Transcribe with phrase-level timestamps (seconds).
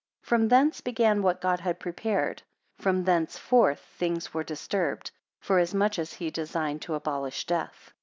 [0.23, 2.41] 14 From thence began what God had prepared:
[2.79, 3.37] from thence.
[3.37, 7.93] forth things were disturbed; forasmuch as he designed to abolish death.